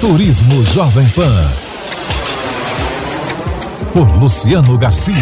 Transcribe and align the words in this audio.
Turismo 0.00 0.62
Jovem 0.66 1.08
Pan. 1.08 1.48
Por 3.94 4.06
Luciano 4.18 4.76
Garcia. 4.76 5.14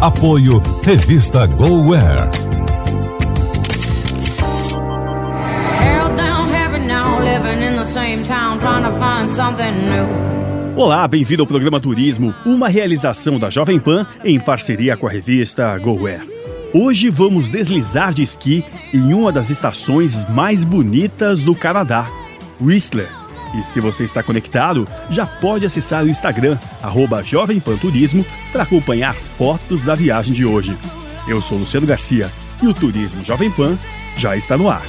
Apoio 0.00 0.62
Revista 0.84 1.44
GoWare. 1.46 2.30
Olá, 10.76 11.08
bem-vindo 11.08 11.42
ao 11.42 11.46
programa 11.46 11.80
Turismo, 11.80 12.32
uma 12.46 12.68
realização 12.68 13.36
da 13.36 13.50
Jovem 13.50 13.80
Pan 13.80 14.06
em 14.24 14.38
parceria 14.38 14.96
com 14.96 15.08
a 15.08 15.10
revista 15.10 15.76
GoWare. 15.78 16.32
Hoje 16.74 17.10
vamos 17.10 17.50
deslizar 17.50 18.14
de 18.14 18.22
esqui 18.22 18.64
em 18.94 19.12
uma 19.12 19.30
das 19.30 19.50
estações 19.50 20.24
mais 20.30 20.64
bonitas 20.64 21.44
do 21.44 21.54
Canadá, 21.54 22.08
Whistler. 22.60 23.08
E 23.54 23.62
se 23.62 23.80
você 23.80 24.04
está 24.04 24.22
conectado, 24.22 24.88
já 25.10 25.26
pode 25.26 25.66
acessar 25.66 26.04
o 26.04 26.08
Instagram, 26.08 26.58
arroba 26.82 27.22
Jovem 27.22 27.60
Pan 27.60 27.76
Turismo, 27.76 28.24
para 28.50 28.62
acompanhar 28.62 29.14
fotos 29.14 29.84
da 29.84 29.94
viagem 29.94 30.32
de 30.32 30.44
hoje. 30.44 30.76
Eu 31.28 31.42
sou 31.42 31.58
Luciano 31.58 31.86
Garcia 31.86 32.30
e 32.62 32.66
o 32.66 32.74
Turismo 32.74 33.22
Jovem 33.22 33.50
Pan 33.50 33.76
já 34.16 34.36
está 34.36 34.56
no 34.56 34.70
ar. 34.70 34.82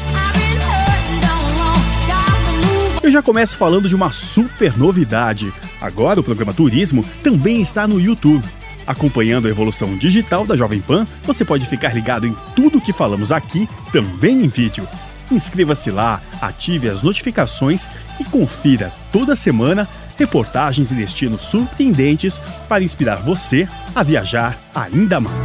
Eu 3.04 3.12
já 3.12 3.22
começo 3.22 3.58
falando 3.58 3.90
de 3.90 3.96
uma 3.96 4.12
super 4.14 4.78
novidade. 4.78 5.54
Agora 5.82 6.22
o 6.22 6.24
programa 6.24 6.54
Turismo 6.54 7.04
também 7.22 7.62
está 7.62 7.86
no 7.86 8.00
YouTube. 8.00 8.48
Acompanhando 8.88 9.48
a 9.48 9.52
evolução 9.52 9.98
digital 9.98 10.46
da 10.46 10.56
Jovem 10.56 10.80
Pan, 10.80 11.06
você 11.24 11.44
pode 11.44 11.66
ficar 11.66 11.94
ligado 11.94 12.26
em 12.26 12.36
tudo 12.56 12.82
que 12.82 12.94
falamos 12.94 13.32
aqui, 13.32 13.68
também 13.92 14.46
em 14.46 14.48
vídeo. 14.48 14.88
Inscreva-se 15.34 15.90
lá, 15.90 16.22
ative 16.40 16.88
as 16.88 17.02
notificações 17.02 17.88
e 18.20 18.24
confira 18.24 18.94
toda 19.12 19.36
semana 19.36 19.90
reportagens 20.16 20.92
e 20.92 20.96
destinos 20.96 21.42
surpreendentes 21.42 22.40
para 22.70 22.84
inspirar 22.84 23.16
você 23.16 23.68
a 23.96 24.04
viajar 24.04 24.56
ainda 24.76 25.20
mais. 25.20 25.36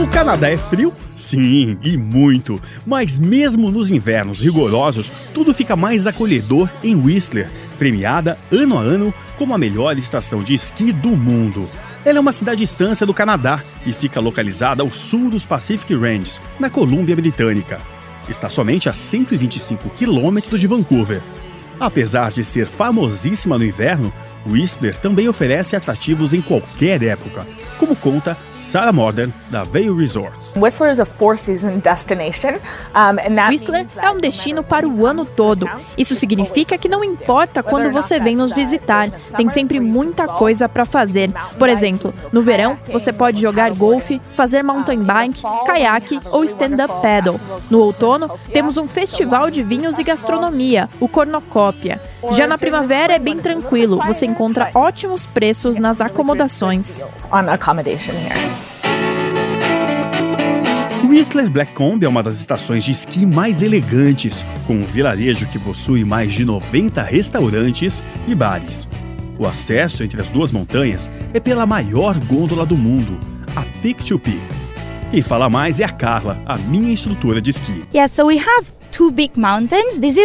O 0.00 0.06
Canadá 0.08 0.50
é 0.50 0.56
frio? 0.56 0.92
Sim, 1.14 1.78
e 1.80 1.96
muito. 1.96 2.60
Mas 2.84 3.20
mesmo 3.20 3.70
nos 3.70 3.92
invernos 3.92 4.42
rigorosos, 4.42 5.12
tudo 5.32 5.54
fica 5.54 5.76
mais 5.76 6.08
acolhedor 6.08 6.68
em 6.82 6.96
Whistler, 6.96 7.48
premiada 7.78 8.36
ano 8.50 8.76
a 8.76 8.82
ano 8.82 9.14
como 9.38 9.54
a 9.54 9.58
melhor 9.58 9.96
estação 9.96 10.42
de 10.42 10.54
esqui 10.54 10.90
do 10.90 11.10
mundo. 11.10 11.68
Ela 12.04 12.18
é 12.18 12.20
uma 12.20 12.32
cidade-estância 12.32 13.06
do 13.06 13.14
Canadá 13.14 13.62
e 13.86 13.92
fica 13.92 14.18
localizada 14.18 14.82
ao 14.82 14.88
sul 14.88 15.30
dos 15.30 15.44
Pacific 15.44 15.94
Ranges, 15.94 16.40
na 16.58 16.68
Colômbia 16.68 17.14
Britânica. 17.14 17.80
Está 18.28 18.50
somente 18.50 18.88
a 18.88 18.94
125 18.94 19.88
quilômetros 19.90 20.60
de 20.60 20.66
Vancouver. 20.66 21.22
Apesar 21.78 22.32
de 22.32 22.44
ser 22.44 22.66
famosíssima 22.66 23.56
no 23.56 23.64
inverno, 23.64 24.12
Whistler 24.46 24.96
também 24.96 25.28
oferece 25.28 25.76
atrativos 25.76 26.32
em 26.32 26.40
qualquer 26.40 27.02
época, 27.02 27.46
como 27.78 27.94
conta 27.94 28.36
Sarah 28.56 28.92
Modern, 28.92 29.32
da 29.50 29.64
Vail 29.64 29.96
Resorts. 29.96 30.54
Whistler 33.50 33.86
é 33.96 34.10
um 34.10 34.18
destino 34.18 34.62
para 34.62 34.86
o 34.86 35.04
ano 35.06 35.24
todo. 35.24 35.68
Isso 35.98 36.14
significa 36.14 36.78
que 36.78 36.88
não 36.88 37.02
importa 37.02 37.62
quando 37.62 37.90
você 37.90 38.20
vem 38.20 38.36
nos 38.36 38.52
visitar, 38.52 39.10
tem 39.36 39.48
sempre 39.48 39.80
muita 39.80 40.26
coisa 40.26 40.68
para 40.68 40.84
fazer. 40.84 41.30
Por 41.58 41.68
exemplo, 41.68 42.14
no 42.32 42.42
verão, 42.42 42.78
você 42.90 43.12
pode 43.12 43.40
jogar 43.40 43.72
golfe, 43.72 44.20
fazer 44.36 44.62
mountain 44.62 45.02
bike, 45.02 45.42
caiaque 45.66 46.20
ou 46.30 46.44
stand-up 46.44 46.94
paddle. 47.02 47.40
No 47.68 47.80
outono, 47.80 48.30
temos 48.52 48.76
um 48.76 48.86
festival 48.86 49.50
de 49.50 49.62
vinhos 49.62 49.98
e 49.98 50.04
gastronomia, 50.04 50.88
o 51.00 51.08
Cornocópia. 51.08 52.00
Já 52.30 52.46
na 52.46 52.56
primavera 52.56 53.14
é 53.14 53.18
bem 53.18 53.36
tranquilo, 53.36 54.00
você 54.06 54.26
encontra 54.26 54.70
ótimos 54.74 55.26
preços 55.26 55.76
nas 55.76 56.00
acomodações. 56.00 57.00
Whistler 61.08 61.50
Blackcomb 61.50 62.04
é 62.04 62.08
uma 62.08 62.22
das 62.22 62.38
estações 62.38 62.84
de 62.84 62.92
esqui 62.92 63.26
mais 63.26 63.60
elegantes, 63.60 64.46
com 64.66 64.74
um 64.74 64.84
vilarejo 64.84 65.46
que 65.46 65.58
possui 65.58 66.04
mais 66.04 66.32
de 66.32 66.44
90 66.44 67.02
restaurantes 67.02 68.02
e 68.26 68.34
bares. 68.34 68.88
O 69.38 69.46
acesso 69.46 70.04
entre 70.04 70.20
as 70.20 70.30
duas 70.30 70.52
montanhas 70.52 71.10
é 71.34 71.40
pela 71.40 71.66
maior 71.66 72.18
gôndola 72.24 72.64
do 72.64 72.76
mundo, 72.76 73.20
a 73.56 73.62
Peak 73.82 74.04
to 74.04 74.18
Peak. 74.18 74.40
Quem 75.10 75.20
fala 75.20 75.50
mais 75.50 75.80
é 75.80 75.84
a 75.84 75.90
Carla, 75.90 76.40
a 76.46 76.56
minha 76.56 76.92
instrutora 76.92 77.40
de 77.40 77.50
esqui. 77.50 77.82
Yeah, 77.92 78.10
so 78.10 78.26
we 78.26 78.38
have 78.38 78.72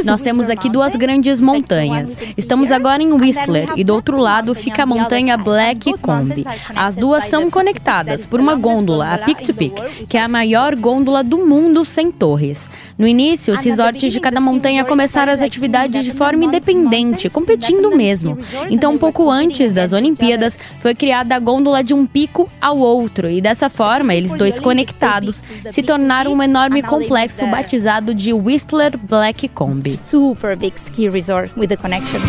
nós 0.05 0.21
temos 0.21 0.49
aqui 0.49 0.69
duas 0.69 0.95
grandes 0.95 1.39
montanhas. 1.39 2.17
Estamos 2.37 2.71
agora 2.71 3.01
em 3.01 3.13
Whistler 3.13 3.69
e 3.77 3.83
do 3.83 3.93
outro 3.93 4.17
lado 4.17 4.53
fica 4.53 4.83
a 4.83 4.85
montanha 4.85 5.37
Black 5.37 5.97
Combe. 5.99 6.43
As 6.75 6.97
duas 6.97 7.23
são 7.23 7.49
conectadas 7.49 8.25
por 8.25 8.39
uma 8.39 8.55
gôndola, 8.55 9.13
a 9.13 9.17
Peak 9.19 9.43
to 9.43 9.53
Peak, 9.53 10.05
que 10.07 10.17
é 10.17 10.21
a 10.21 10.27
maior 10.27 10.75
gôndola 10.75 11.23
do 11.23 11.45
mundo 11.45 11.85
sem 11.85 12.11
torres. 12.11 12.69
No 12.97 13.07
início, 13.07 13.53
os 13.53 13.63
resorts 13.63 14.11
de 14.11 14.19
cada 14.19 14.41
montanha 14.41 14.83
começaram 14.83 15.31
as 15.31 15.41
atividades 15.41 16.03
de 16.03 16.11
forma 16.11 16.43
independente, 16.43 17.29
competindo 17.29 17.95
mesmo. 17.95 18.37
Então, 18.69 18.93
um 18.93 18.97
pouco 18.97 19.29
antes 19.29 19.71
das 19.71 19.93
Olimpíadas, 19.93 20.59
foi 20.81 20.93
criada 20.93 21.35
a 21.35 21.39
gôndola 21.39 21.83
de 21.83 21.93
um 21.93 22.05
pico 22.05 22.49
ao 22.59 22.77
outro 22.77 23.29
e 23.29 23.39
dessa 23.39 23.69
forma, 23.69 24.13
eles 24.13 24.33
dois 24.33 24.59
conectados 24.59 25.41
se 25.69 25.81
tornaram 25.81 26.33
um 26.33 26.43
enorme 26.43 26.81
complexo 26.81 27.47
batizado 27.47 28.13
de 28.13 28.33
Whistler 28.33 28.56
Whistler 28.57 28.97
Black 28.97 29.47
Combi. 29.49 29.95
Super 29.95 30.55
big 30.55 30.79
ski 30.79 31.07
resort 31.07 31.55
with 31.55 31.67
the 31.67 31.77
connection. 31.77 32.19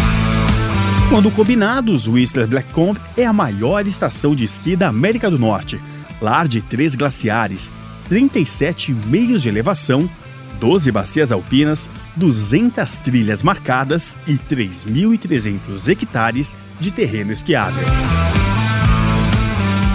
Quando 1.08 1.30
combinados, 1.30 2.06
Whistler 2.06 2.46
Black 2.46 2.70
Combi 2.74 3.00
é 3.16 3.24
a 3.24 3.32
maior 3.32 3.86
estação 3.86 4.34
de 4.34 4.44
esqui 4.44 4.76
da 4.76 4.88
América 4.88 5.30
do 5.30 5.38
Norte. 5.38 5.80
Lar 6.20 6.46
de 6.46 6.60
três 6.60 6.94
glaciares, 6.94 7.72
37 8.10 8.92
meios 8.92 9.40
de 9.40 9.48
elevação, 9.48 10.06
12 10.60 10.92
bacias 10.92 11.32
alpinas, 11.32 11.88
200 12.14 12.98
trilhas 12.98 13.42
marcadas 13.42 14.18
e 14.26 14.34
3.300 14.34 15.88
hectares 15.88 16.54
de 16.78 16.90
terreno 16.90 17.32
esquiável. 17.32 17.86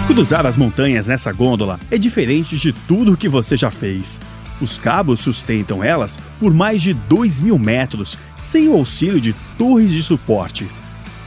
Cruzar 0.08 0.44
as 0.46 0.56
montanhas 0.56 1.06
nessa 1.06 1.32
gôndola 1.32 1.78
é 1.92 1.96
diferente 1.96 2.58
de 2.58 2.72
tudo 2.72 3.16
que 3.16 3.28
você 3.28 3.56
já 3.56 3.70
fez. 3.70 4.20
Os 4.60 4.78
cabos 4.78 5.20
sustentam 5.20 5.82
elas 5.82 6.18
por 6.38 6.54
mais 6.54 6.80
de 6.80 6.94
2 6.94 7.40
mil 7.40 7.58
metros, 7.58 8.18
sem 8.36 8.68
o 8.68 8.74
auxílio 8.74 9.20
de 9.20 9.34
torres 9.58 9.92
de 9.92 10.02
suporte. 10.02 10.66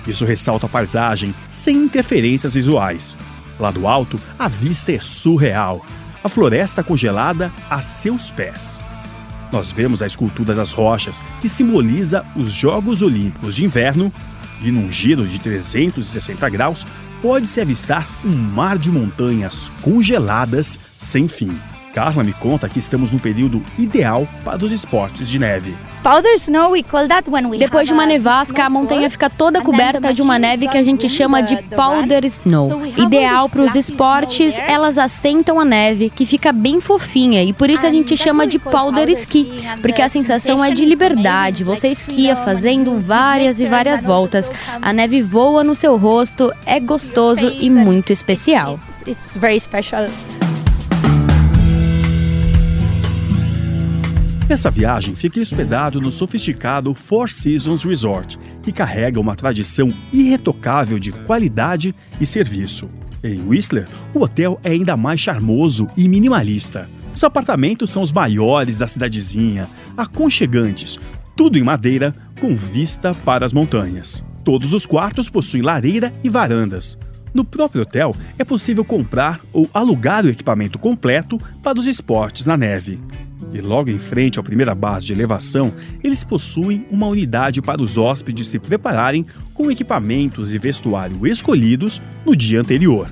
Isso 0.08 0.24
ressalta 0.24 0.66
a 0.66 0.70
paisagem 0.70 1.36
sem 1.52 1.76
interferências 1.76 2.54
visuais. 2.54 3.18
Lá 3.60 3.72
do 3.72 3.88
alto, 3.88 4.20
a 4.40 4.48
vista 4.48 4.92
é 4.92 5.00
surreal. 5.00 5.86
A 6.24 6.30
floresta 6.30 6.84
congelada 6.84 7.52
a 7.70 7.82
seus 7.82 8.30
pés. 8.30 8.80
Nós 9.51 9.72
vemos 9.72 10.01
a 10.01 10.07
escultura 10.07 10.54
das 10.54 10.74
rochas, 10.74 11.22
que 11.42 11.50
simboliza 11.50 12.25
os 12.36 12.51
Jogos 12.51 13.01
Olímpicos 13.01 13.56
de 13.56 13.66
Inverno, 13.66 14.12
e 14.62 14.72
num 14.72 14.92
giro 14.92 15.28
de 15.28 15.40
360 15.40 16.50
graus, 16.50 16.86
pode-se 17.22 17.62
avistar 17.62 18.07
um 18.25 18.36
mar 18.36 18.78
de 18.78 18.90
montanhas 18.90 19.72
congeladas 19.81 20.80
sem 20.98 21.28
fim. 21.28 21.51
Carla 21.98 22.24
me 22.24 22.32
conta 22.32 22.70
que 22.70 22.78
estamos 22.78 23.12
no 23.12 23.18
período 23.18 23.60
ideal 23.76 24.28
para 24.46 24.64
os 24.64 24.72
esportes 24.72 25.28
de 25.28 25.40
neve. 25.40 25.76
Depois 27.58 27.88
de 27.88 27.94
uma 27.94 28.06
nevasca, 28.06 28.64
a 28.64 28.70
montanha 28.70 29.10
fica 29.10 29.32
toda 29.32 29.64
coberta 29.64 30.14
de 30.14 30.22
uma 30.22 30.38
neve 30.38 30.68
que 30.68 30.78
a 30.78 30.84
gente 30.84 31.10
chama 31.10 31.42
de 31.42 31.58
powder 31.64 32.24
snow. 32.26 32.86
Ideal 32.96 33.50
para 33.50 33.64
os 33.64 33.74
esportes, 33.74 34.54
elas 34.60 35.00
assentam 35.00 35.60
a 35.60 35.66
neve, 35.66 36.12
que 36.12 36.24
fica 36.28 36.52
bem 36.52 36.80
fofinha, 36.80 37.42
e 37.42 37.52
por 37.52 37.68
isso 37.68 37.88
a 37.88 37.90
gente 37.90 38.16
chama 38.16 38.46
de 38.46 38.60
powder 38.60 39.10
ski, 39.10 39.66
porque 39.82 40.04
a 40.04 40.08
sensação 40.08 40.64
é 40.64 40.70
de 40.70 40.86
liberdade. 40.86 41.64
Você 41.64 41.88
esquia 41.88 42.36
fazendo 42.36 43.00
várias 43.00 43.60
e 43.60 43.68
várias 43.68 44.04
voltas. 44.04 44.52
A 44.80 44.94
neve 44.94 45.24
voa 45.24 45.64
no 45.64 45.74
seu 45.74 45.98
rosto, 45.98 46.54
é 46.64 46.80
gostoso 46.80 47.52
e 47.60 47.72
muito 47.72 48.14
especial. 48.14 48.80
It's 49.08 49.36
very 49.36 49.60
special. 49.60 50.08
Nessa 54.50 54.72
viagem, 54.72 55.14
fiquei 55.14 55.44
hospedado 55.44 56.00
no 56.00 56.10
sofisticado 56.10 56.94
Four 56.94 57.28
Seasons 57.28 57.84
Resort, 57.84 58.40
que 58.64 58.72
carrega 58.72 59.20
uma 59.20 59.36
tradição 59.36 59.94
irretocável 60.14 60.98
de 60.98 61.12
qualidade 61.12 61.94
e 62.20 62.26
serviço. 62.26 62.88
Em 63.22 63.46
Whistler, 63.46 63.90
o 64.14 64.22
hotel 64.22 64.58
é 64.64 64.70
ainda 64.70 64.96
mais 64.96 65.20
charmoso 65.20 65.90
e 65.98 66.08
minimalista. 66.08 66.90
Os 67.14 67.22
apartamentos 67.26 67.90
são 67.90 68.02
os 68.02 68.14
maiores 68.14 68.78
da 68.78 68.88
cidadezinha, 68.88 69.68
aconchegantes, 69.98 70.98
tudo 71.36 71.58
em 71.58 71.64
madeira, 71.64 72.14
com 72.40 72.56
vista 72.56 73.14
para 73.14 73.46
as 73.46 73.52
montanhas. 73.52 74.24
Todos 74.46 74.72
os 74.72 74.86
quartos 74.86 75.30
possuem 75.30 75.62
lareira 75.62 76.14
e 76.24 76.30
varandas. 76.30 76.98
No 77.34 77.44
próprio 77.44 77.82
hotel, 77.82 78.16
é 78.40 78.46
possível 78.46 78.86
comprar 78.86 79.42
ou 79.52 79.70
alugar 79.74 80.24
o 80.26 80.30
equipamento 80.30 80.80
completo 80.80 81.38
para 81.62 81.78
os 81.78 81.86
esportes 81.86 82.46
na 82.46 82.56
neve. 82.56 82.98
E 83.57 83.62
logo 83.62 83.89
em 83.89 83.98
frente 83.98 84.39
à 84.39 84.44
primeira 84.44 84.75
base 84.75 85.07
de 85.07 85.13
elevação, 85.13 85.74
eles 86.04 86.24
possuem 86.24 86.86
uma 86.92 87.07
unidade 87.07 87.59
para 87.59 87.81
os 87.81 87.98
hóspedes 87.98 88.50
se 88.50 88.59
prepararem 88.59 89.25
com 89.51 89.71
equipamentos 89.71 90.54
e 90.54 90.59
vestuário 90.59 91.25
escolhidos 91.25 92.00
no 92.24 92.36
dia 92.36 92.62
anterior. 92.62 93.09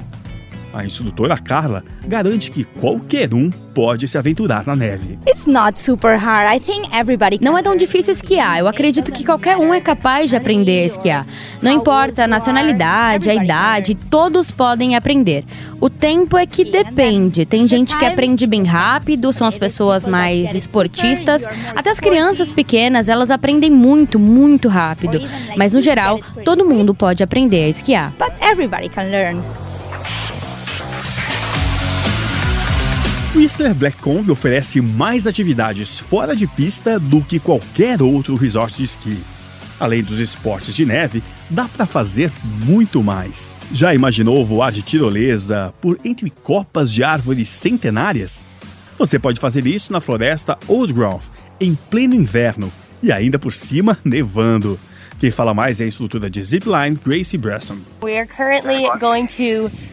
A 0.76 0.84
instrutora 0.84 1.38
Carla 1.38 1.86
garante 2.06 2.52
que 2.52 2.66
qualquer 2.66 3.34
um 3.34 3.50
pode 3.50 4.10
se 4.10 4.18
aventurar 4.18 4.68
na 4.68 4.76
neve. 4.76 5.18
Não 7.42 7.58
é 7.58 7.64
tão 7.64 7.78
difícil 7.78 8.12
esquiar. 8.12 8.60
Eu 8.60 8.68
acredito 8.68 9.10
que 9.10 9.24
qualquer 9.24 9.56
um 9.56 9.74
é 9.74 9.80
capaz 9.80 10.30
de 10.30 10.36
aprender 10.36 10.84
a 10.84 10.86
esquiar. 10.86 11.26
Não 11.62 11.72
importa 11.72 12.26
a 12.26 12.28
nacionalidade, 12.28 13.30
a 13.30 13.36
idade, 13.36 13.96
todos 13.96 14.52
podem 14.52 14.98
aprender. 14.98 15.46
O 15.80 15.90
tempo 15.90 16.38
é 16.38 16.46
que 16.46 16.66
depende. 16.66 17.46
Tem 17.46 17.66
gente 17.66 17.98
que 17.98 18.04
aprende 18.04 18.46
bem 18.46 18.66
rápido, 18.66 19.32
são 19.32 19.48
as 19.48 19.58
pessoas 19.58 20.06
mais 20.06 20.54
esportistas. 20.54 21.46
Até 21.74 21.90
as 21.90 22.02
crianças 22.02 22.52
pequenas, 22.52 23.08
elas 23.08 23.32
aprendem 23.32 23.72
muito, 23.72 24.20
muito 24.20 24.68
rápido. 24.68 25.22
Mas 25.56 25.74
no 25.74 25.80
geral, 25.80 26.20
todo 26.44 26.66
mundo 26.66 26.94
pode 26.94 27.24
aprender 27.24 27.64
a 27.64 27.70
esquiar. 27.70 28.14
But 28.20 28.34
everybody 28.42 28.90
can 28.90 29.04
learn. 29.04 29.65
O 33.36 33.38
Whistler 33.38 33.76
Blackcomb 33.76 34.32
oferece 34.32 34.80
mais 34.80 35.28
atividades 35.28 36.00
fora 36.00 36.34
de 36.34 36.48
pista 36.48 36.98
do 36.98 37.22
que 37.22 37.38
qualquer 37.38 38.02
outro 38.02 38.34
resort 38.34 38.78
de 38.78 38.84
esqui. 38.84 39.18
Além 39.78 40.02
dos 40.02 40.22
esportes 40.22 40.74
de 40.74 40.86
neve, 40.86 41.22
dá 41.50 41.68
para 41.68 41.86
fazer 41.86 42.32
muito 42.64 43.04
mais. 43.04 43.54
Já 43.74 43.94
imaginou 43.94 44.46
voar 44.46 44.72
de 44.72 44.82
tirolesa 44.82 45.74
por 45.82 46.00
entre 46.06 46.30
copas 46.30 46.90
de 46.90 47.04
árvores 47.04 47.50
centenárias? 47.50 48.46
Você 48.98 49.20
pode 49.20 49.42
fazer 49.42 49.68
isso 49.68 49.92
na 49.92 50.00
floresta 50.00 50.58
Old 50.66 50.94
Grove, 50.94 51.26
em 51.60 51.76
pleno 51.76 52.16
inverno, 52.16 52.72
e 53.04 53.12
ainda 53.12 53.38
por 53.38 53.52
cima 53.52 54.00
nevando. 54.06 54.80
Quem 55.20 55.32
fala 55.32 55.54
mais 55.54 55.80
é 55.80 55.86
a 55.86 55.88
instrutora 55.88 56.30
de 56.30 56.44
Zipline, 56.44 57.00
Gracie 57.04 57.38
Bresson. 57.38 57.78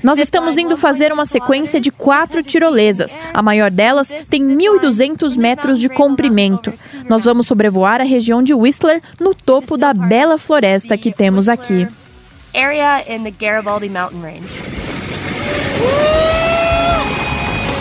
Nós 0.02 0.18
estamos 0.18 0.58
indo 0.58 0.76
fazer 0.76 1.12
uma 1.12 1.24
sequência 1.24 1.80
de 1.80 1.90
quatro 1.90 2.42
tirolesas. 2.42 3.16
A 3.32 3.40
maior 3.40 3.70
delas 3.70 4.12
tem 4.28 4.42
1.200 4.42 5.36
metros 5.38 5.78
de 5.78 5.88
comprimento. 5.88 6.72
Nós 7.08 7.24
vamos 7.24 7.46
sobrevoar 7.46 8.00
a 8.00 8.04
região 8.04 8.42
de 8.42 8.52
Whistler 8.52 9.00
no 9.20 9.34
topo 9.34 9.76
da 9.76 9.94
bela 9.94 10.36
floresta 10.36 10.98
que 10.98 11.12
temos 11.12 11.48
aqui. 11.48 11.86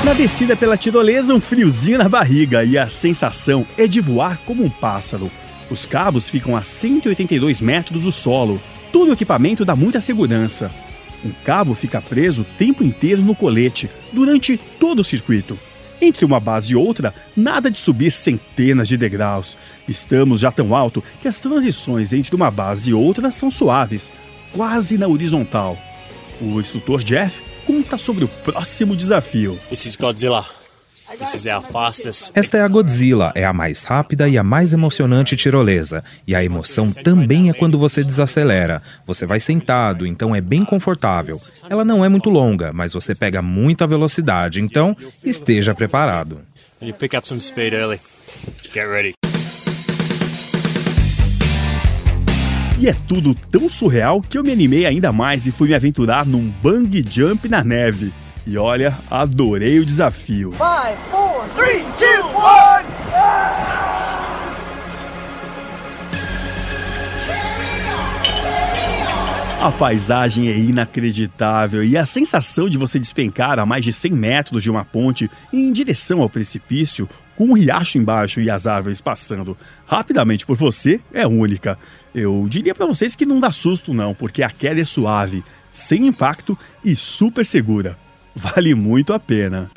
Na 0.04 0.14
descida 0.14 0.56
pela 0.56 0.78
tirolesa, 0.78 1.34
um 1.34 1.42
friozinho 1.42 1.98
na 1.98 2.10
barriga 2.10 2.64
e 2.64 2.78
a 2.78 2.90
sensação 2.90 3.66
é 3.78 3.88
de 3.88 4.00
voar 4.02 4.40
como 4.46 4.64
um 4.64 4.70
pássaro. 4.70 5.30
Os 5.72 5.86
cabos 5.86 6.30
ficam 6.30 6.56
a 6.56 6.64
182 6.64 7.62
metros 7.62 8.04
do 8.04 8.12
solo. 8.12 8.62
Todo 8.92 9.10
o 9.10 9.14
equipamento 9.14 9.64
dá 9.64 9.74
muita 9.74 10.02
segurança. 10.02 10.70
Um 11.24 11.32
cabo 11.46 11.74
fica 11.74 12.02
preso 12.02 12.42
o 12.42 12.46
tempo 12.46 12.84
inteiro 12.84 13.22
no 13.22 13.34
colete, 13.34 13.90
durante 14.12 14.58
todo 14.78 15.00
o 15.00 15.04
circuito. 15.04 15.58
Entre 16.02 16.26
uma 16.26 16.40
base 16.42 16.74
e 16.74 16.76
outra, 16.76 17.14
nada 17.38 17.72
de 17.72 17.80
subir 17.80 18.12
centenas 18.12 18.88
de 18.90 18.98
degraus. 18.98 19.58
Estamos 19.88 20.42
já 20.42 20.52
tão 20.52 20.76
alto 20.76 21.02
que 21.22 21.28
as 21.28 21.40
transições 21.40 22.12
entre 22.12 22.36
uma 22.36 22.52
base 22.52 22.90
e 22.90 22.94
outra 22.94 23.32
são 23.32 23.50
suaves, 23.50 24.12
quase 24.52 24.98
na 24.98 25.08
horizontal. 25.08 25.78
O 26.42 26.60
instrutor 26.60 27.02
Jeff 27.02 27.40
conta 27.66 27.98
sobre 27.98 28.26
o 28.26 28.28
próximo 28.28 28.94
desafio. 28.96 29.58
This 29.70 29.86
is 29.86 29.96
Godzilla. 29.96 30.61
Esta 32.34 32.58
é 32.58 32.62
a 32.62 32.68
Godzilla, 32.68 33.32
é 33.36 33.44
a 33.44 33.54
mais 33.54 33.84
rápida 33.84 34.30
e 34.30 34.38
a 34.38 34.44
mais 34.44 34.74
emocionante 34.74 35.36
tirolesa. 35.36 36.04
E 36.28 36.36
a 36.36 36.44
emoção 36.44 36.92
também 36.92 37.50
é 37.50 37.54
quando 37.54 37.78
você 37.78 38.04
desacelera. 38.04 38.82
Você 39.06 39.26
vai 39.26 39.40
sentado, 39.40 40.06
então 40.06 40.36
é 40.36 40.42
bem 40.42 40.64
confortável. 40.64 41.42
Ela 41.70 41.84
não 41.84 42.04
é 42.06 42.10
muito 42.10 42.30
longa, 42.30 42.72
mas 42.74 42.94
você 42.94 43.14
pega 43.14 43.42
muita 43.42 43.86
velocidade, 43.86 44.62
então 44.62 44.96
esteja 45.24 45.76
preparado. 45.76 46.42
E 52.82 52.90
é 52.90 52.96
tudo 53.08 53.36
tão 53.36 53.70
surreal 53.70 54.22
que 54.22 54.36
eu 54.36 54.44
me 54.44 54.52
animei 54.52 54.88
ainda 54.88 55.12
mais 55.12 55.46
e 55.46 55.52
fui 55.52 55.68
me 55.68 55.76
aventurar 55.76 56.26
num 56.26 56.50
bang 56.64 57.06
jump 57.08 57.48
na 57.48 57.64
neve. 57.64 58.12
E 58.46 58.58
olha, 58.58 58.98
adorei 59.10 59.80
o 59.80 59.86
desafio. 59.86 60.52
Five, 60.54 60.98
four, 61.12 61.46
three, 61.56 61.84
two, 61.96 62.28
one. 62.36 62.86
A 69.62 69.72
paisagem 69.72 70.48
é 70.48 70.58
inacreditável 70.58 71.84
e 71.84 71.96
a 71.96 72.04
sensação 72.04 72.68
de 72.68 72.80
você 72.80 72.98
despencar 72.98 73.60
a 73.60 73.66
mais 73.66 73.84
de 73.84 73.94
100 73.94 74.12
metros 74.12 74.64
de 74.64 74.72
uma 74.72 74.84
ponte 74.84 75.30
em 75.54 75.72
direção 75.72 76.20
ao 76.20 76.28
precipício, 76.28 77.08
com 77.36 77.46
um 77.46 77.54
riacho 77.54 78.00
embaixo 78.00 78.42
e 78.42 78.50
as 78.50 78.66
árvores 78.66 79.00
passando 79.00 79.56
rapidamente 79.86 80.48
por 80.48 80.58
você, 80.58 81.00
é 81.14 81.28
única. 81.28 81.78
Eu 82.14 82.48
diria 82.50 82.74
para 82.74 82.88
vocês 82.88 83.16
que 83.16 83.24
não 83.24 83.40
dá 83.40 83.52
susto 83.52 83.94
não, 83.94 84.16
porque 84.16 84.42
a 84.42 84.50
queda 84.50 84.82
é 84.82 84.84
suave, 84.84 85.44
sem 85.72 86.08
impacto 86.08 86.58
e 86.84 86.96
super 86.96 87.46
segura 87.46 87.96
vale 88.36 88.76
muito 88.76 89.14
a 89.14 89.20
pena. 89.20 89.70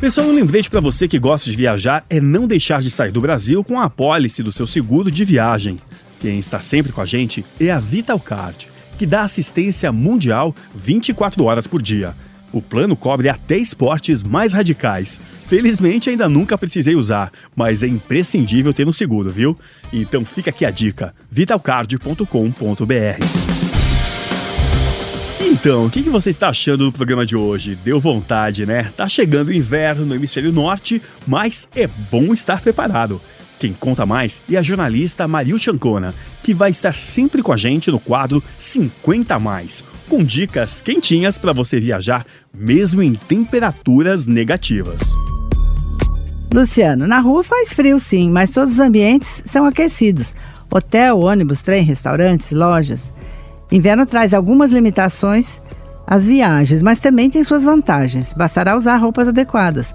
Pessoal, 0.00 0.26
um 0.26 0.34
lembrete 0.34 0.68
para 0.68 0.80
você 0.80 1.08
que 1.08 1.18
gosta 1.18 1.50
de 1.50 1.56
viajar 1.56 2.04
é 2.10 2.20
não 2.20 2.46
deixar 2.46 2.82
de 2.82 2.90
sair 2.90 3.10
do 3.10 3.20
Brasil 3.20 3.64
com 3.64 3.80
a 3.80 3.84
apólice 3.84 4.42
do 4.42 4.52
seu 4.52 4.66
seguro 4.66 5.10
de 5.10 5.24
viagem. 5.24 5.78
Quem 6.20 6.38
está 6.38 6.60
sempre 6.60 6.92
com 6.92 7.00
a 7.00 7.06
gente 7.06 7.44
é 7.58 7.70
a 7.70 7.80
Vitalcard, 7.80 8.68
que 8.98 9.06
dá 9.06 9.22
assistência 9.22 9.90
mundial 9.90 10.54
24 10.74 11.42
horas 11.44 11.66
por 11.66 11.80
dia. 11.80 12.14
O 12.52 12.62
plano 12.62 12.96
cobre 12.96 13.28
até 13.28 13.56
esportes 13.56 14.22
mais 14.22 14.52
radicais. 14.52 15.20
Felizmente 15.46 16.08
ainda 16.08 16.28
nunca 16.28 16.56
precisei 16.56 16.94
usar, 16.94 17.32
mas 17.54 17.82
é 17.82 17.86
imprescindível 17.86 18.72
ter 18.72 18.86
um 18.86 18.92
seguro, 18.92 19.30
viu? 19.30 19.56
Então 19.92 20.24
fica 20.24 20.50
aqui 20.50 20.64
a 20.64 20.70
dica: 20.70 21.14
vitalcard.com.br. 21.30 23.55
Então, 25.66 25.86
o 25.86 25.90
que, 25.90 26.00
que 26.00 26.10
você 26.10 26.30
está 26.30 26.50
achando 26.50 26.84
do 26.84 26.92
programa 26.92 27.26
de 27.26 27.34
hoje? 27.34 27.74
Deu 27.74 27.98
vontade, 27.98 28.64
né? 28.64 28.92
Tá 28.96 29.08
chegando 29.08 29.48
o 29.48 29.52
inverno 29.52 30.06
no 30.06 30.14
hemisfério 30.14 30.52
norte, 30.52 31.02
mas 31.26 31.68
é 31.74 31.88
bom 31.88 32.32
estar 32.32 32.60
preparado. 32.60 33.20
Quem 33.58 33.72
conta 33.72 34.06
mais 34.06 34.40
é 34.48 34.56
a 34.56 34.62
jornalista 34.62 35.26
Maril 35.26 35.58
Chancona, 35.58 36.14
que 36.40 36.54
vai 36.54 36.70
estar 36.70 36.92
sempre 36.92 37.42
com 37.42 37.52
a 37.52 37.56
gente 37.56 37.90
no 37.90 37.98
quadro 37.98 38.40
50 38.56 39.40
mais, 39.40 39.82
com 40.08 40.22
dicas 40.22 40.80
quentinhas 40.80 41.36
para 41.36 41.52
você 41.52 41.80
viajar 41.80 42.24
mesmo 42.54 43.02
em 43.02 43.14
temperaturas 43.14 44.24
negativas. 44.24 45.02
Luciano, 46.54 47.08
na 47.08 47.18
rua 47.18 47.42
faz 47.42 47.72
frio 47.72 47.98
sim, 47.98 48.30
mas 48.30 48.50
todos 48.50 48.74
os 48.74 48.78
ambientes 48.78 49.42
são 49.44 49.66
aquecidos. 49.66 50.32
Hotel, 50.70 51.18
ônibus, 51.18 51.60
trem, 51.60 51.82
restaurantes, 51.82 52.52
lojas. 52.52 53.12
Inverno 53.70 54.06
traz 54.06 54.32
algumas 54.32 54.70
limitações 54.70 55.60
às 56.06 56.24
viagens, 56.24 56.82
mas 56.82 57.00
também 57.00 57.28
tem 57.28 57.42
suas 57.42 57.64
vantagens. 57.64 58.32
Bastará 58.32 58.76
usar 58.76 58.96
roupas 58.96 59.28
adequadas. 59.28 59.94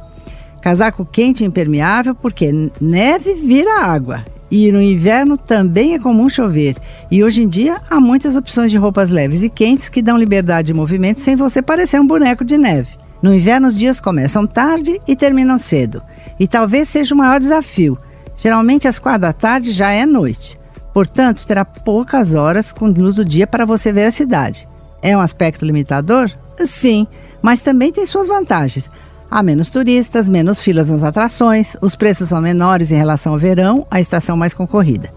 Casaco 0.62 1.06
quente 1.06 1.44
e 1.44 1.48
impermeável, 1.48 2.14
porque 2.14 2.52
neve 2.80 3.34
vira 3.34 3.84
água. 3.84 4.24
E 4.52 4.70
no 4.70 4.82
inverno 4.82 5.38
também 5.38 5.94
é 5.94 6.00
comum 6.00 6.30
chover. 6.30 6.76
E 7.10 7.24
hoje 7.24 7.42
em 7.42 7.48
dia 7.48 7.78
há 7.90 8.02
muitas 8.02 8.36
opções 8.36 8.70
de 8.70 8.78
roupas 8.78 9.10
leves 9.10 9.42
e 9.42 9.50
quentes 9.50 9.88
que 9.88 10.02
dão 10.02 10.18
liberdade 10.18 10.68
de 10.68 10.74
movimento 10.74 11.22
sem 11.22 11.38
você 11.38 11.62
parecer 11.62 12.00
um 12.02 12.06
boneco 12.06 12.44
de 12.44 12.58
neve. 12.58 12.90
No 13.22 13.34
inverno 13.34 13.70
os 13.70 13.78
dias 13.78 14.02
começam 14.02 14.46
tarde 14.46 15.00
e 15.08 15.16
terminam 15.16 15.58
cedo. 15.58 16.02
E 16.38 16.48
talvez 16.48 16.90
seja 16.90 17.16
o 17.16 17.18
maior 17.18 17.40
desafio. 17.40 17.98
Geralmente 18.36 18.88
às 18.88 19.00
quatro 19.00 19.22
da 19.22 19.32
tarde 19.32 19.72
já 19.72 19.92
é 19.92 20.06
noite. 20.06 20.60
Portanto, 20.94 21.46
terá 21.46 21.64
poucas 21.64 22.34
horas 22.34 22.74
com 22.74 22.88
luz 22.88 23.16
do 23.16 23.26
dia 23.26 23.48
para 23.48 23.66
você 23.66 23.92
ver 23.92 24.06
a 24.06 24.12
cidade. 24.12 24.68
É 25.02 25.16
um 25.16 25.22
aspecto 25.22 25.66
limitador? 25.66 26.30
Sim, 26.66 27.08
mas 27.42 27.62
também 27.62 27.92
tem 27.92 28.06
suas 28.06 28.28
vantagens. 28.28 28.92
Há 29.30 29.42
menos 29.42 29.70
turistas, 29.70 30.28
menos 30.28 30.62
filas 30.62 30.90
nas 30.90 31.04
atrações, 31.04 31.78
os 31.82 31.96
preços 31.96 32.30
são 32.30 32.42
menores 32.42 32.92
em 32.92 32.96
relação 32.96 33.34
ao 33.34 33.40
verão, 33.40 33.88
a 33.90 34.02
estação 34.02 34.36
mais 34.36 34.54
concorrida. 34.54 35.12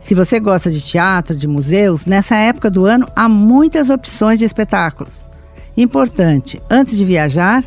Se 0.00 0.16
você 0.16 0.40
gosta 0.40 0.68
de 0.68 0.80
teatro, 0.80 1.36
de 1.36 1.46
museus, 1.46 2.04
nessa 2.04 2.34
época 2.34 2.68
do 2.68 2.84
ano 2.84 3.06
há 3.14 3.28
muitas 3.28 3.88
opções 3.88 4.40
de 4.40 4.44
espetáculos. 4.44 5.28
Importante, 5.76 6.60
antes 6.68 6.96
de 6.98 7.04
viajar, 7.04 7.64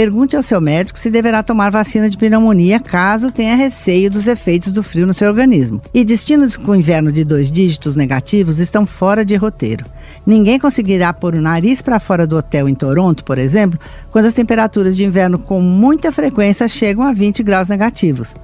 pergunte 0.00 0.34
ao 0.34 0.42
seu 0.42 0.62
médico 0.62 0.98
se 0.98 1.10
deverá 1.10 1.42
tomar 1.42 1.68
vacina 1.68 2.08
de 2.08 2.16
pneumonia 2.16 2.80
caso 2.80 3.30
tenha 3.30 3.54
receio 3.54 4.10
dos 4.10 4.26
efeitos 4.26 4.72
do 4.72 4.82
frio 4.82 5.06
no 5.06 5.12
seu 5.12 5.28
organismo. 5.28 5.78
E 5.92 6.06
destinos 6.06 6.56
com 6.56 6.74
inverno 6.74 7.12
de 7.12 7.22
dois 7.22 7.52
dígitos 7.52 7.96
negativos 7.96 8.58
estão 8.60 8.86
fora 8.86 9.26
de 9.26 9.36
roteiro. 9.36 9.84
Ninguém 10.24 10.58
conseguirá 10.58 11.12
pôr 11.12 11.34
o 11.34 11.42
nariz 11.42 11.82
para 11.82 12.00
fora 12.00 12.26
do 12.26 12.34
hotel 12.34 12.66
em 12.66 12.74
Toronto, 12.74 13.22
por 13.22 13.36
exemplo, 13.36 13.78
quando 14.10 14.24
as 14.24 14.32
temperaturas 14.32 14.96
de 14.96 15.04
inverno 15.04 15.38
com 15.38 15.60
muita 15.60 16.10
frequência 16.10 16.66
chegam 16.66 17.04
a 17.04 17.12
20 17.12 17.42
graus 17.42 17.68
negativos. 17.68 18.34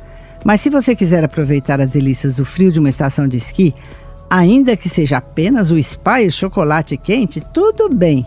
Mas 0.45 0.61
se 0.61 0.69
você 0.69 0.95
quiser 0.95 1.25
aproveitar 1.25 1.81
as 1.81 1.91
delícias 1.91 2.37
do 2.37 2.45
frio 2.45 2.71
de 2.71 2.79
uma 2.79 2.91
estação 2.91 3.27
de 3.27 3.39
esqui, 3.39 3.75
ainda 4.29 4.77
que 4.77 4.91
seja 4.91 5.17
apenas 5.17 5.71
o 5.71 5.83
spa 5.83 6.21
e 6.21 6.27
o 6.27 6.33
chocolate 6.33 6.99
quente, 6.99 7.41
tudo 7.41 7.89
bem. 7.89 8.27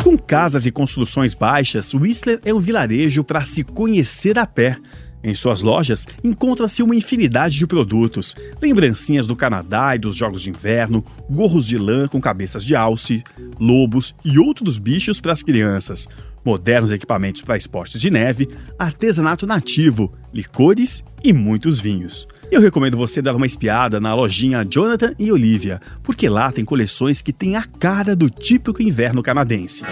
Com 0.04 0.18
casas 0.18 0.66
e 0.66 0.72
construções 0.72 1.34
baixas, 1.34 1.94
Whistler 1.94 2.40
é 2.44 2.54
um 2.54 2.60
vilarejo 2.60 3.24
para 3.24 3.46
se 3.46 3.64
conhecer 3.64 4.38
a 4.38 4.46
pé. 4.46 4.78
Em 5.24 5.36
suas 5.36 5.62
lojas 5.62 6.08
encontra-se 6.24 6.82
uma 6.82 6.96
infinidade 6.96 7.58
de 7.58 7.68
produtos, 7.68 8.36
lembrancinhas 8.62 9.28
do 9.28 9.36
Canadá 9.36 9.96
e 9.96 10.00
dos 10.00 10.16
Jogos 10.16 10.42
de 10.42 10.50
Inverno, 10.50 11.06
gorros 11.30 11.68
de 11.68 11.78
lã 11.78 12.08
com 12.08 12.20
cabeças 12.20 12.66
de 12.66 12.76
alce, 12.76 13.24
lobos 13.60 14.16
e 14.26 14.40
outros 14.40 14.80
bichos 14.80 15.22
para 15.22 15.32
as 15.32 15.44
crianças, 15.44 16.08
modernos 16.44 16.92
equipamentos 16.92 17.44
para 17.44 17.58
esportes 17.58 18.02
de 18.02 18.10
neve, 18.10 18.50
artesanato 18.80 19.46
nativo, 19.46 20.12
licores 20.34 21.04
e 21.24 21.32
muitos 21.32 21.80
vinhos. 21.80 22.28
Eu 22.52 22.60
recomendo 22.60 22.98
você 22.98 23.22
dar 23.22 23.36
uma 23.36 23.46
espiada 23.46 24.00
na 24.00 24.14
lojinha 24.14 24.66
Jonathan 24.66 25.14
e 25.18 25.32
Olivia, 25.32 25.80
porque 26.04 26.28
lá 26.28 26.52
tem 26.52 26.66
coleções 26.66 27.22
que 27.22 27.32
têm 27.32 27.56
a 27.56 27.64
cara 27.64 28.16
do 28.16 28.30
típico 28.30 28.82
inverno 28.82 29.24
canadense. 29.24 29.84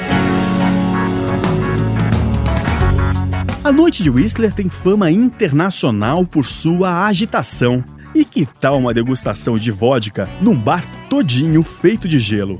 A 3.70 3.72
noite 3.72 4.02
de 4.02 4.10
Whistler 4.10 4.52
tem 4.52 4.68
fama 4.68 5.12
internacional 5.12 6.26
por 6.26 6.44
sua 6.44 7.06
agitação. 7.06 7.84
E 8.16 8.26
que 8.26 8.44
tal 8.44 8.80
uma 8.80 8.96
degustação 8.96 9.60
de 9.60 9.70
vodka 9.70 10.28
num 10.42 10.56
bar 10.56 10.84
todinho 11.08 11.62
feito 11.62 12.08
de 12.08 12.18
gelo? 12.18 12.60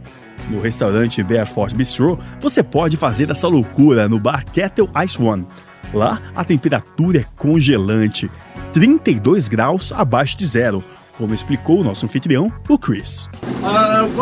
No 0.52 0.62
restaurante 0.62 1.24
Bearfort 1.24 1.74
Bistro, 1.74 2.20
você 2.40 2.62
pode 2.62 2.96
fazer 2.96 3.32
essa 3.32 3.48
loucura 3.48 4.08
no 4.08 4.20
bar 4.20 4.46
Kettle 4.46 4.88
Ice 5.04 5.20
One. 5.20 5.48
Lá, 5.92 6.22
a 6.36 6.44
temperatura 6.44 7.22
é 7.22 7.26
congelante, 7.36 8.30
32 8.72 9.48
graus 9.48 9.92
abaixo 9.92 10.38
de 10.38 10.46
zero, 10.46 10.84
como 11.18 11.34
explicou 11.34 11.82
o 11.82 11.84
nosso 11.84 12.06
anfitrião, 12.06 12.54
o 12.68 12.78
Chris. 12.78 13.28
Uh, 13.64 14.16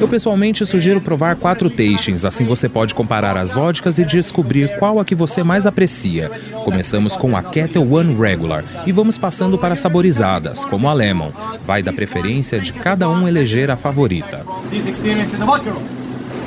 Eu 0.00 0.08
pessoalmente 0.08 0.64
sugiro 0.64 0.98
provar 0.98 1.36
quatro 1.36 1.68
tastings, 1.68 2.24
assim 2.24 2.46
você 2.46 2.70
pode 2.70 2.94
comparar 2.94 3.36
as 3.36 3.52
vodkas 3.52 3.98
e 3.98 4.04
descobrir 4.04 4.78
qual 4.78 4.98
a 4.98 5.04
que 5.04 5.14
você 5.14 5.44
mais 5.44 5.66
aprecia. 5.66 6.30
Começamos 6.64 7.18
com 7.18 7.36
a 7.36 7.42
Kettle 7.42 7.86
One 7.92 8.14
Regular 8.14 8.64
e 8.86 8.92
vamos 8.92 9.18
passando 9.18 9.58
para 9.58 9.76
saborizadas, 9.76 10.64
como 10.64 10.88
a 10.88 10.94
Lemon. 10.94 11.30
Vai 11.66 11.82
da 11.82 11.92
preferência 11.92 12.58
de 12.58 12.72
cada 12.72 13.10
um 13.10 13.28
eleger 13.28 13.70
a 13.70 13.76
favorita. 13.76 14.42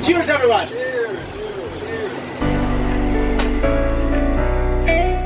Cheers, 0.02 0.28
everyone! 0.28 0.66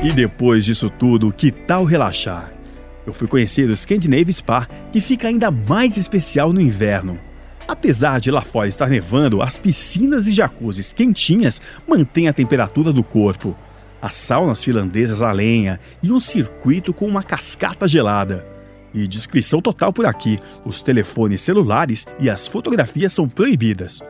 E 0.03 0.11
depois 0.13 0.63
disso 0.63 0.87
tudo, 0.89 1.33
que 1.33 1.51
tal 1.51 1.83
relaxar? 1.83 2.53
Eu 3.07 3.13
fui 3.13 3.27
conhecer 3.27 3.67
o 3.71 3.75
Scandinavia 3.75 4.31
Spa, 4.31 4.67
que 4.91 5.01
fica 5.01 5.27
ainda 5.27 5.49
mais 5.49 5.97
especial 5.97 6.53
no 6.53 6.61
inverno. 6.61 7.19
Apesar 7.69 8.19
de 8.19 8.31
lá 8.31 8.41
fora 8.41 8.67
estar 8.67 8.89
nevando, 8.89 9.43
as 9.43 9.59
piscinas 9.59 10.25
e 10.25 10.33
jacuzzis 10.33 10.91
quentinhas 10.91 11.61
mantêm 11.87 12.27
a 12.27 12.33
temperatura 12.33 12.91
do 12.91 13.03
corpo. 13.03 13.55
As 14.01 14.15
saunas 14.15 14.63
finlandesas 14.63 15.21
a 15.21 15.31
lenha 15.31 15.79
e 16.01 16.11
um 16.11 16.19
circuito 16.19 16.91
com 16.91 17.05
uma 17.05 17.21
cascata 17.21 17.87
gelada. 17.87 18.43
E 18.91 19.07
descrição 19.07 19.61
total 19.61 19.93
por 19.93 20.07
aqui: 20.07 20.39
os 20.65 20.81
telefones 20.81 21.43
celulares 21.43 22.07
e 22.19 22.27
as 22.27 22.47
fotografias 22.47 23.13
são 23.13 23.29
proibidas. 23.29 24.01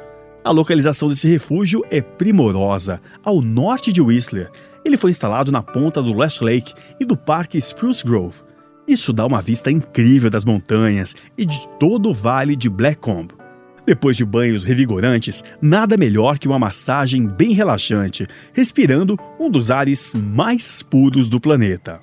A 0.42 0.52
localização 0.52 1.10
desse 1.10 1.28
refúgio 1.28 1.84
é 1.92 2.02
primorosa, 2.02 3.02
ao 3.22 3.42
norte 3.42 3.92
de 3.92 4.00
Whistler. 4.00 4.50
Ele 4.86 4.96
foi 4.96 5.12
instalado 5.12 5.52
na 5.52 5.62
ponta 5.62 6.02
do 6.02 6.14
Last 6.14 6.42
Lake 6.42 6.74
e 6.98 7.04
do 7.04 7.18
Parque 7.18 7.58
Spruce 7.58 8.06
Grove, 8.06 8.42
isso 8.90 9.14
dá 9.14 9.24
uma 9.24 9.40
vista 9.40 9.70
incrível 9.70 10.32
das 10.32 10.44
montanhas 10.44 11.16
e 11.38 11.46
de 11.46 11.68
todo 11.78 12.10
o 12.10 12.14
vale 12.14 12.56
de 12.56 12.68
Blackcomb. 12.68 13.39
Depois 13.90 14.16
de 14.16 14.24
banhos 14.24 14.64
revigorantes, 14.64 15.44
nada 15.60 15.98
melhor 15.98 16.38
que 16.38 16.48
uma 16.48 16.60
massagem 16.60 17.26
bem 17.26 17.54
relaxante, 17.54 18.28
respirando 18.54 19.18
um 19.40 19.50
dos 19.50 19.72
ares 19.72 20.14
mais 20.14 20.84
puros 20.84 21.28
do 21.28 21.42
planeta. 21.42 21.98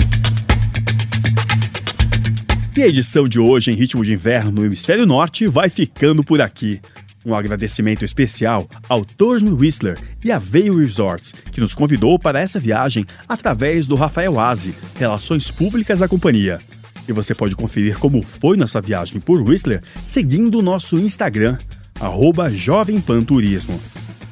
E 2.76 2.83
a 2.83 2.88
edição 2.88 3.28
de 3.28 3.38
hoje, 3.38 3.71
em 3.71 3.76
ritmo 3.76 4.02
de 4.02 4.12
inverno 4.12 4.50
no 4.50 4.64
hemisfério 4.64 5.07
norte, 5.07 5.47
vai 5.47 5.69
ficando 5.69 6.25
por 6.25 6.40
aqui. 6.40 6.81
Um 7.25 7.37
agradecimento 7.37 8.05
especial 8.05 8.69
ao 8.88 9.05
Tourism 9.05 9.55
Whistler 9.55 9.97
e 10.25 10.33
a 10.33 10.40
Veil 10.40 10.76
Resorts, 10.76 11.33
que 11.52 11.61
nos 11.61 11.73
convidou 11.73 12.19
para 12.19 12.40
essa 12.40 12.59
viagem 12.59 13.05
através 13.28 13.87
do 13.87 13.95
Rafael 13.95 14.40
Aze, 14.40 14.75
Relações 14.97 15.52
Públicas 15.52 16.00
da 16.00 16.09
companhia. 16.09 16.59
E 17.08 17.12
você 17.12 17.34
pode 17.34 17.54
conferir 17.54 17.98
como 17.98 18.22
foi 18.22 18.56
nossa 18.56 18.80
viagem 18.80 19.20
por 19.20 19.40
Whistler 19.40 19.82
seguindo 20.04 20.58
o 20.58 20.62
nosso 20.62 20.98
Instagram, 20.98 21.56
arroba 22.00 22.50
Jovem 22.50 23.00
Pan 23.00 23.22
Turismo. 23.22 23.80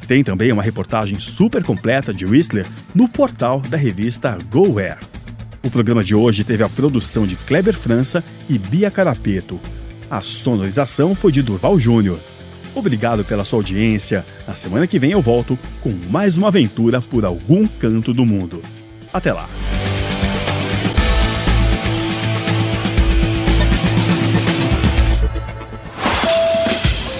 Tem 0.07 0.23
também 0.23 0.53
uma 0.53 0.63
reportagem 0.63 1.19
super 1.19 1.63
completa 1.63 2.13
de 2.13 2.27
Whistler 2.27 2.67
no 2.95 3.09
portal 3.09 3.61
da 3.61 3.77
revista 3.77 4.37
GoWare. 4.51 4.99
O 5.63 5.71
programa 5.71 6.05
de 6.05 6.15
hoje 6.15 6.45
teve 6.45 6.63
a 6.63 6.69
produção 6.69 7.27
de 7.27 7.37
Kleber 7.37 7.75
França 7.75 8.23
e 8.49 8.59
Bia 8.59 8.91
Carapeto. 8.91 9.59
A 10.11 10.21
sonorização 10.21 11.15
foi 11.15 11.33
de 11.33 11.43
Durval 11.43 11.81
Júnior. 11.81 12.21
Obrigado 12.75 13.25
pela 13.25 13.45
sua 13.45 13.61
audiência. 13.61 14.27
Na 14.47 14.55
semana 14.55 14.87
que 14.87 14.99
vem 14.99 15.13
eu 15.13 15.23
volto 15.23 15.59
com 15.81 15.91
mais 16.11 16.37
uma 16.37 16.49
aventura 16.49 17.01
por 17.01 17.25
algum 17.25 17.67
canto 17.67 18.13
do 18.13 18.27
mundo. 18.27 18.61
Até 19.13 19.33
lá! 19.33 19.49